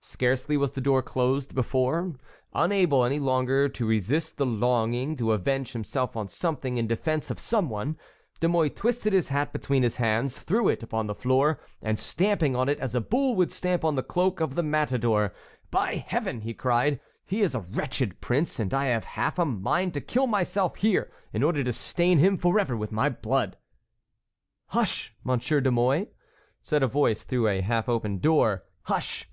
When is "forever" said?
22.36-22.76